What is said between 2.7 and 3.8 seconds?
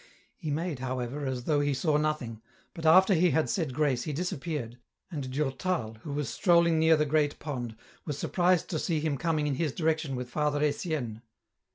but after he had said